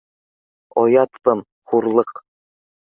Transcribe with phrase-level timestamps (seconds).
[0.83, 2.17] Оят пым, хурлыҡ